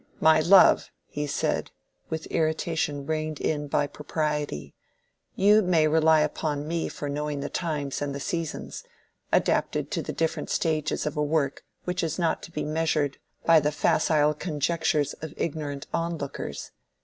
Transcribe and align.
"My 0.19 0.39
love," 0.39 0.89
he 1.05 1.27
said, 1.27 1.69
with 2.09 2.25
irritation 2.31 3.05
reined 3.05 3.39
in 3.39 3.67
by 3.67 3.85
propriety, 3.85 4.73
"you 5.35 5.61
may 5.61 5.87
rely 5.87 6.21
upon 6.21 6.67
me 6.67 6.89
for 6.89 7.07
knowing 7.07 7.41
the 7.41 7.51
times 7.51 8.01
and 8.01 8.15
the 8.15 8.19
seasons, 8.19 8.83
adapted 9.31 9.91
to 9.91 10.01
the 10.01 10.11
different 10.11 10.49
stages 10.49 11.05
of 11.05 11.17
a 11.17 11.23
work 11.23 11.63
which 11.83 12.01
is 12.03 12.17
not 12.17 12.41
to 12.41 12.51
be 12.51 12.63
measured 12.63 13.19
by 13.45 13.59
the 13.59 13.71
facile 13.71 14.33
conjectures 14.33 15.13
of 15.21 15.35
ignorant 15.37 15.85
onlookers. 15.93 16.71